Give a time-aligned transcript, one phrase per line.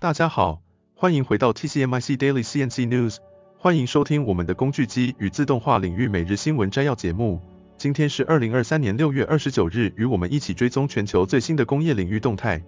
[0.00, 0.62] 大家好，
[0.94, 3.18] 欢迎回到 TCMIC Daily CNC News，
[3.58, 7.38] 欢迎收听我们的工具机与自动化领域每日新闻摘要节目。
[7.76, 12.62] 今天是二零二三年六月二十九日，与我们一起追踪全球最新的工业领域动态。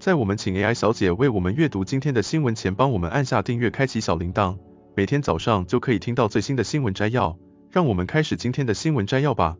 [0.00, 4.56] 在我们请 AI 小姐为我们阅读今天的新闻前，帮我们按下订阅，开启小铃铛，
[4.96, 7.36] 每天早上就可以听到最新的新闻摘要。
[7.70, 9.58] 让我们开始今天的新闻摘要吧。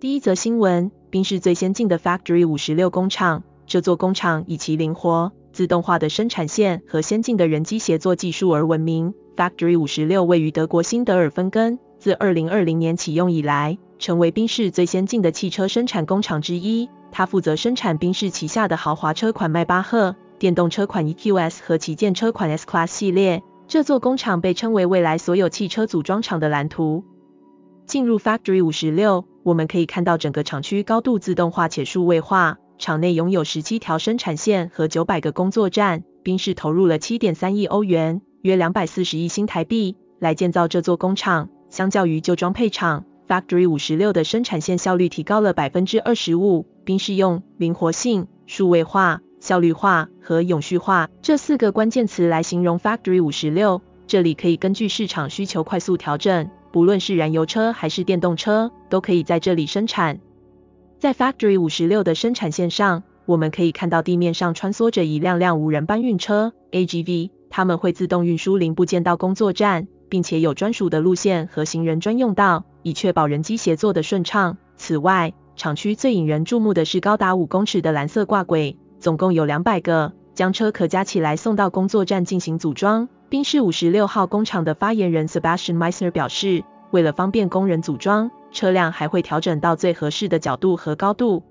[0.00, 5.34] 第一则新闻：宾士最先进的 Factory 56工厂，这座工厂以其灵活。
[5.60, 9.12] 自动化的生产线和先进的人机协作技术而闻名。
[9.36, 16.88] Factory 56位于德国新德尔芬根，自2020年启用以来，成为宾士最先进的汽车生产工厂之一。
[17.12, 23.42] 它负责生产宾士旗下的豪华车款迈巴赫、电动车款 EQS 和旗舰车款 S Class 系列。
[23.68, 27.04] 这座工厂被称为未来所有汽车组装厂的蓝图。
[27.84, 32.56] 进入 Factory 56，我们可以看到整个厂区高度自动化且数位化。
[32.80, 41.50] 厂内拥有十七条生产线和九百个工作站，宾士投入了七点三亿欧元，约两百四十亿新台币，来建造这座工厂。
[41.68, 46.66] 相较于旧装配厂，Factory 56的生产线效率提高了百分之二十五。
[46.86, 53.82] 宾士用灵活性、数位化、效率化和永续化这四个关键词来形容 Factory 56。
[54.06, 60.18] 这里可以根据市场需求快速调整，不论是燃油车还是电动车，都可以在这里生产。
[61.00, 74.58] 在 Factory 56的生产线上，我们可以看到地面上穿梭着一辆辆无人搬运车 AGV，它们会自动运输零部件到工作站，并且有专属的路线和行人专用道，以确保人机协作的顺畅。
[74.76, 83.08] 此外，厂区最引人注目的是高达五公尺的蓝色挂轨，总共有两百个，将车壳加起来送到工作站进行组装。
[83.30, 91.42] 宾士56号工厂的发言人 Sebastian Meiser 表示，为了方便工人组装，车辆还会调整到最合适的角度和高度。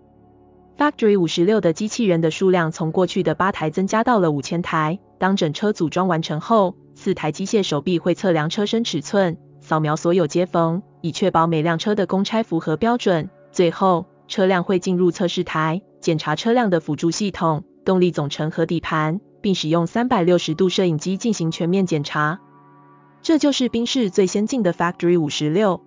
[0.78, 5.00] Factory 56的机器人的数量从过去的八台增加到了五千台。
[5.18, 13.30] 当整车组装完成后，四台机械手臂会测量车身尺寸，扫描所有接缝，以确保每辆车的公差符合标准。
[13.52, 22.40] 最后，车辆会进入测试台，检查车辆的辅助系统、动力总成和底盘，并使用三百六十度摄影机进行全面检查。
[23.22, 25.82] 这就是宾士最先进的 Factory 56。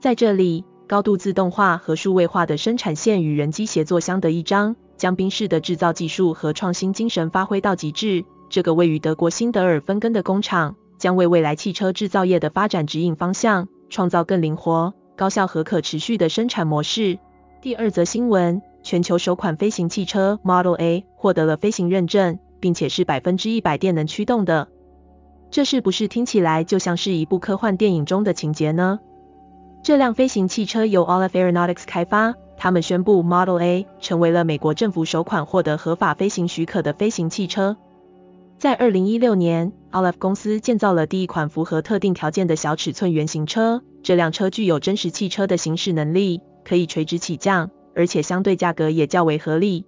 [0.00, 8.24] 在这里，高度自动化和数位化的生产线与人机协作相得益彰，将宾士的制造技术和创新精神发挥到极致。
[8.48, 17.18] 这个位于德国新德尔芬根的工厂，将为未来汽车制造业的发展指引方向，创造更灵活、高效和可持续的生产模式。
[17.60, 24.68] 第二则新闻：全球首款飞行汽车 Model A 获得了飞行认证，并且是百分之一百电能驱动的。
[25.50, 29.00] 这是不是听起来就像是一部科幻电影中的情节呢？
[29.82, 37.76] 这辆飞行汽车由 Aleph Aeronautics 开发，他们宣布 Model A 成为了美国政府首款获得合法飞行许可的飞行汽车。
[38.58, 43.82] 在2016年，Aleph 公司建造了第一款符合特定条件的小尺寸原型车。
[44.02, 49.84] 这辆车具有真实汽车的行驶能力，可以垂直起降，而且相对价格也较为合理。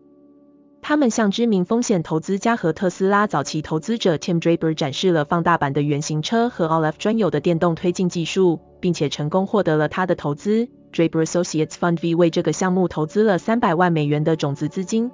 [0.81, 10.69] 他们向知名风险投资家和特斯拉早期投资者 Tim Draper 展示了放大版的原型车和 Aleph 专有的电动推进技术，并且成功获得了他的投资。
[10.91, 15.11] Draper Associates Fund V 为这个项目投资了三百万美元的种子资金。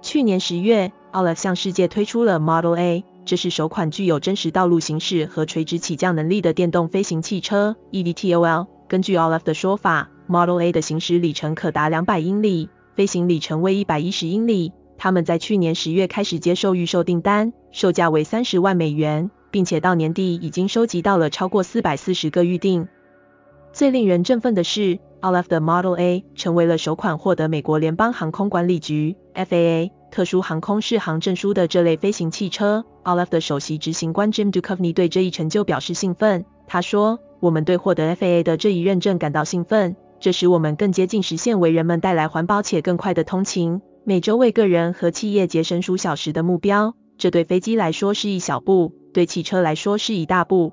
[0.00, 8.68] 去年十月，Aleph 向世界推出了 Model A，这是首款具有真实道路行驶和垂直起降能力的电动飞行汽车 eVTOL。
[8.88, 12.70] 根据 Aleph 的说法，Model A 的行驶里程可达两百英里。
[12.96, 14.72] 飞行里程为一百一十英里。
[14.98, 22.88] 他们在去年十月开始接受预售订单，售价为三十万美元，并且到年底已经收集到了超过四百四十个预订。
[23.74, 32.86] 最令人振奋的是，Aleph 的 Model A 成为了首款获得美国联邦航空管理局 FAA 特殊航空适航证书的这类飞行汽车。
[33.04, 36.46] Aleph 的首席执行官 Jim Duchovny 对这一成就表示兴奋。
[36.66, 39.94] 他说：“我们对获得 FAA 的这一认证感到兴奋。”
[40.26, 46.96] 这使我们更接近实现为人们带来环保且更快的通勤，每周为个人和企业节省数小时的目标。
[47.16, 50.72] 这对飞机来说是一小步，对汽车来说是一大步。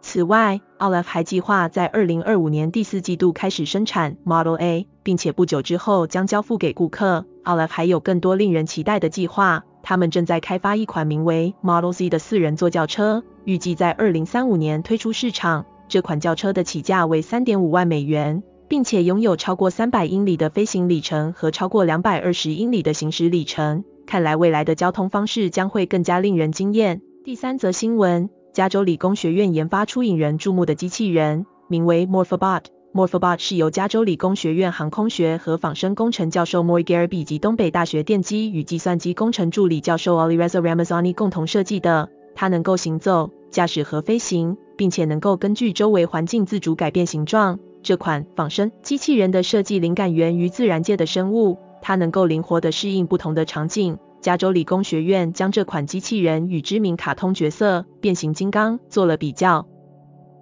[0.00, 7.26] 此外，Aleph 还计划在2025年第四季度开始生产 Model A，并且不久之后将交付给顾客。
[7.44, 15.66] Aleph 还有更多令人期待的计划，他们正在开发一款名为 Model Z 的四人座轿车，预计在2035年推出市场。
[15.88, 18.42] 这款轿车的起价为3.5万美元。
[18.72, 27.02] 并且拥有超过三百英里的飞行里程和超过两百二十英里的行驶里程，看来未来的交通方式将会更加令人惊艳。
[27.22, 32.62] 第三则新闻，加州理工学院研发出引人注目的机器人，名为 Morphobot。
[32.94, 42.08] Morphobot 是由加州理工学院航空学和仿生工程教授 Maury Garabi 及东北大学电机与计算机工程助理教授 Alireza Ramazani 共同设计的。
[42.34, 47.58] 它能够行走、驾驶和飞行，并且能够根据周围环境自主改变形状。
[47.82, 53.98] 这款仿生机器人的设计灵感源于自然界的生物，它能够灵活地适应不同的场景。
[54.20, 59.66] 加州理工学院将这款机器人与知名卡通角色变形金刚做了比较。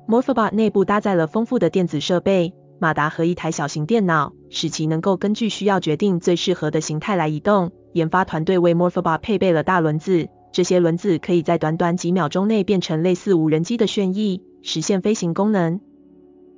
[0.07, 7.73] Morphobot 内部搭载了丰富的电子设备、马达和一台小型电脑，使其能够根据需要决定最适合的形态来移动。
[7.95, 15.81] 研发团队为 Morphobot 配备了大轮子，这些轮子可以在短短几秒钟内变成类似无人机的旋翼，实现飞行功能。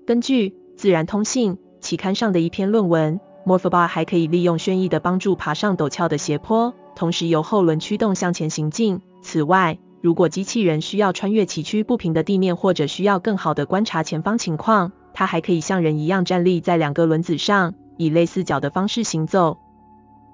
[0.04, 0.48] 根据
[0.82, 6.74] 《自然通信》期刊上的一篇论文，Morphobot 还可以利用旋翼的帮助爬上陡峭的斜坡。
[6.96, 9.00] 同时由后轮驱动向前行进。
[9.22, 19.58] 此外，如果机器人需要穿越崎岖不平的地面，或者需要更好的观察前方情况，它还可以像人一样站立在两个轮子上，以类似脚的方式行走。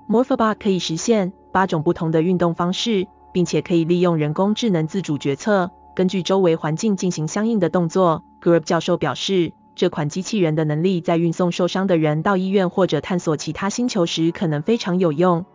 [0.08, 8.24] Morphobot 可以实现八种不同的运动方式，并且可以利用人工智能自主决策，根据周围环境进行相应的动作。
[8.40, 15.46] Garabi 教授表示，这款机器人的能力在运送受伤的人到医院或者探索其他星球时可能非常有用。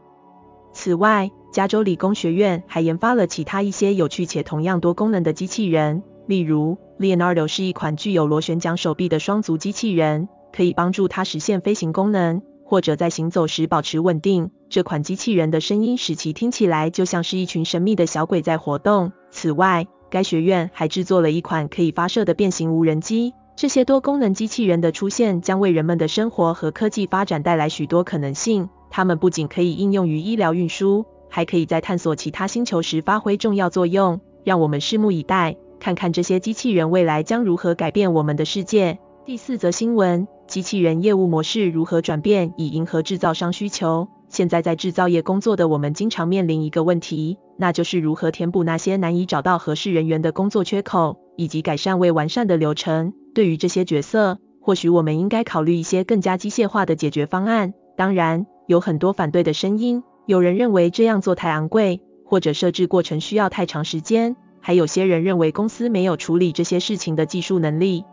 [0.71, 14.51] 此外，加州理工学院还研发了其他一些有趣且同样多功能的机器人，例如 Leonardo 是一款具有螺旋桨手臂的双足机器人，可以帮助它实现飞行功能，或者在行走时保持稳定。
[14.69, 19.11] 这款机器人的声音使其听起来就像是一群神秘的小鬼在活动。
[19.31, 23.33] 此外，该学院还制作了一款可以发射的变形无人机。
[23.55, 28.69] 这些多功能机器人的出现将为人们的生活和科技发展带来许多可能性。
[28.89, 34.19] 它们不仅可以应用于医疗运输，还可以在探索其他星球时发挥重要作用。
[34.43, 38.99] 让我们拭目以待，看看这些机器人未来将如何改变我们的世界。
[39.25, 44.09] 第四则新闻：机器人业务模式如何转变以迎合制造商需求？
[44.27, 53.13] 现在在制造业工作的我们经常面临一个问题，那就是如何填补那些难以找到合适人员的工作缺口，以及改善未完善的流程。
[53.33, 57.73] 对于这些角色，或许我们应该考虑一些更加机械化的解决方案。
[57.95, 68.05] 当然，有很多反对的声音，有人认为这样做太昂贵，或者设置过程需要太长时间，还有些人认为公司没有处理这些事情的技术能力。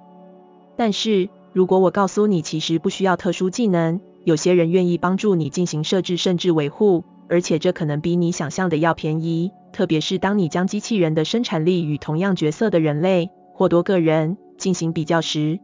[0.76, 15.60] 但是，如果我告诉你其实不需要特殊技能，有些人愿意帮助你进行设置甚至维护，而且这可能比你想象的要便宜，特别是当你将机器人的生产力与同样角色的人类或多个人进行比较时，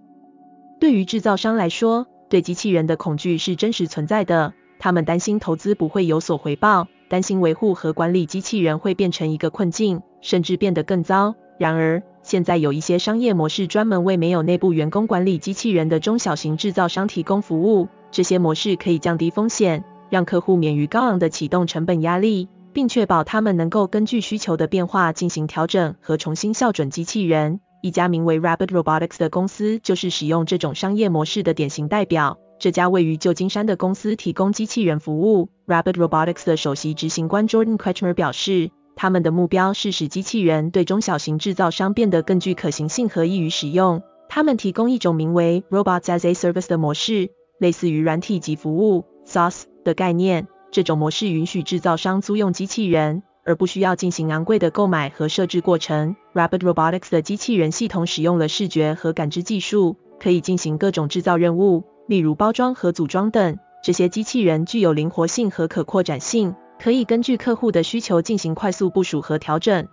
[0.80, 4.52] 对于制造商来说，对机器人的恐惧是真实存在的。
[4.78, 11.34] 他们担心投资不会有所回报，担心维护和管理机器人会变成一个困境，甚至变得更糟。
[11.58, 17.88] 然而，现在有一些商业模式专门为没有内部员工管理机器人的中小型制造商提供服务。
[18.10, 27.60] 这些模式可以降低风险，让客户免于高昂的启动成本压力，并确保他们能够根据需求的变化进行调整和重新校准机器人。
[27.80, 32.36] 一家名为 Rabbit Robotics 的公司就是使用这种商业模式的典型代表。
[32.58, 35.48] 这家位于旧金山的公司提供机器人服务。
[35.66, 44.02] Rabbit Robotics 的首席执行官 Jordan Kretchmer 表示，他们的目标是使机器人对中小型制造商变得更具可行性和易于使用。
[44.28, 50.46] 他们提供一种名为 Robots as a Service 的模式，类似于软体及服务 SaaS 的概念。
[50.70, 56.16] 这种模式允许制造商租用机器人，而不需要进行昂贵的购买和设置过程。
[56.34, 61.84] Rabbit Robotics 的机器人系统使用了视觉和感知技术，可以进行各种制造任务。
[62.08, 69.88] 例如包装和组装等，这些机器人具有灵活性和可扩展性，可以根据客户的需求进行快速部署和调整。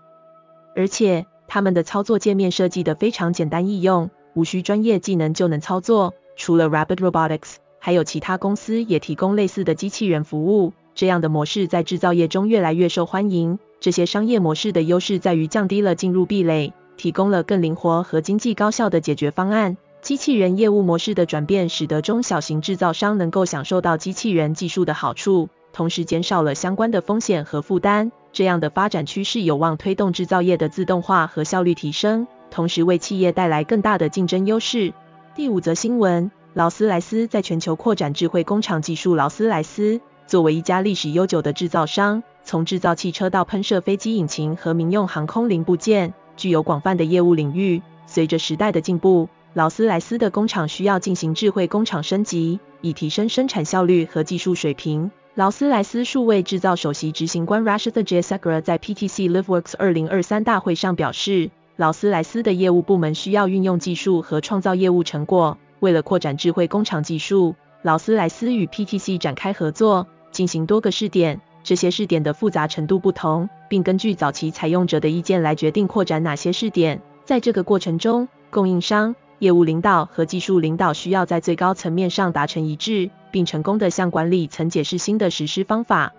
[0.76, 6.14] 而且，他们的操作界面设计得非常简单易用，无需专业技能就能操作。
[6.36, 10.72] 除了 Rabbit Robotics，还有其他公司也提供类似的机器人服务。
[10.96, 13.60] 这样的模式在制造业中越来越受欢迎。
[13.82, 19.76] 这些商业模式的优势在于降低了进入壁垒，提供了更灵活和经济高效的解决方案。
[20.02, 28.14] 机器人业务模式的转变，使得中小型制造商能够享受到机器人技术的好处，同时减少了相关的风险和负担。
[28.32, 34.94] 这样的发展趋势有望推动制造业的自动化和效率提升，同时为企业带来更大的竞争优势。
[35.36, 39.16] 第五则新闻：劳斯莱斯在全球扩展智慧工厂技术。
[39.16, 47.82] 劳斯莱斯作为一家历史悠久的制造商，从制造汽车到喷射飞机引擎和民用航空零部件，具有广泛的业务领域。
[48.06, 55.10] 随着时代的进步，劳斯莱斯的工厂需要进行智慧工厂升级，以提升生产效率和技术水平。
[55.34, 71.42] 劳斯莱斯数位制造首席执行官 Rashitha Jayasekaran 在 PTC LiveWorks 2023大会上表示，劳斯莱斯的业务部门需要运用技术和创造业务成果，为了扩展智慧工厂技术，劳斯莱斯与 PTC 展开合作，进行多个试点。
[71.62, 77.02] 这些试点的复杂程度不同，并根据早期采用者的意见来决定扩展哪些试点。
[77.26, 86.14] 在这个过程中，供应商、业务领导和技术领导需要在最高层面上达成一致，并成功地向管理层解释新的实施方法。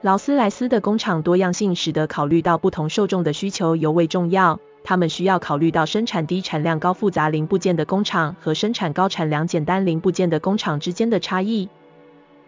[0.00, 4.58] 劳斯莱斯的工厂多样性使得考虑到不同受众的需求尤为重要。
[4.88, 11.68] 他们需要考虑到生产低产量高复杂零部件的工厂和生产高产量简单零部件的工厂之间的差异。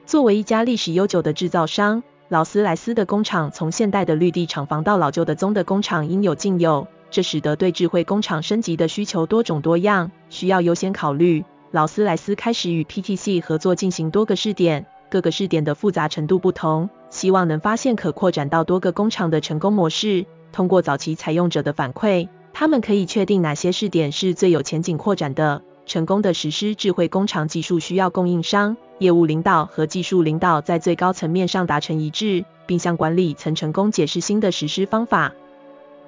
[0.06, 11.44] 作为一家历史悠久的制造商，劳斯莱斯的工厂从现代的绿地厂房到老旧的棕的工厂应有尽有，这使得对智慧工厂升级的需求多种多样，需要优先考虑。
[11.73, 20.25] 劳斯莱斯开始与 PTC 合作进行多个试点，各个试点的复杂程度不同，希望能发现可扩展到多个工厂的成功模式。
[20.52, 25.62] 通过早期采用者的反馈，他们可以确定哪些试点是最有前景扩展的。
[25.87, 35.33] 成功的实施智慧工厂技术需要供应商、业务领导和技术领导在最高层面上达成一致，并向管理层成功解释新的实施方法。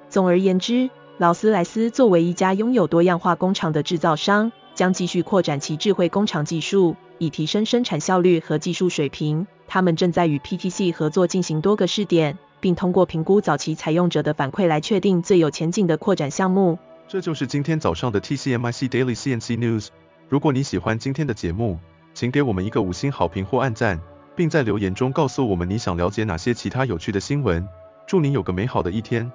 [0.09, 9.47] 总而言之，劳斯莱斯作为一家拥有多样化工厂的制造商，将继续扩展其智慧工厂技术，以提升生产效率和技术水平。
[9.67, 12.37] 他们正在与 PTC 合作进行多个试点。
[12.63, 16.79] 并通过评估早期采用者的反馈来确定最有前景的扩展项目。
[17.09, 19.89] 这就是今天早上的 TCMIC Daily CNC News。
[20.29, 21.77] 如果你喜欢今天的节目，
[22.13, 23.99] 请给我们一个五星好评或按赞，
[24.33, 27.67] 并在留言中告诉我们你想了解哪些其他有趣的新闻。
[28.07, 29.29] 祝您有个美好的一天。